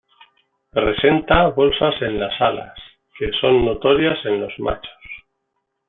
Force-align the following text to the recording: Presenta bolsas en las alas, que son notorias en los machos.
Presenta 0.71 1.45
bolsas 1.51 2.01
en 2.01 2.19
las 2.19 2.41
alas, 2.41 2.73
que 3.19 3.29
son 3.39 3.63
notorias 3.63 4.17
en 4.25 4.41
los 4.41 4.57
machos. 4.57 5.03